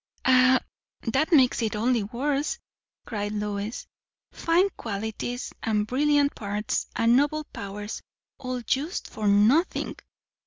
"Ah, 0.25 0.59
that 1.03 1.31
makes 1.31 1.61
it 1.61 1.75
only 1.75 2.01
worse!" 2.01 2.57
cried 3.05 3.33
Lois. 3.33 3.85
"Fine 4.31 4.71
qualities, 4.71 5.53
and 5.61 5.85
brilliant 5.85 6.33
parts, 6.33 6.87
and 6.95 7.15
noble 7.15 7.43
powers, 7.43 8.01
all 8.39 8.63
used 8.67 9.05
for 9.07 9.27
nothing! 9.27 9.95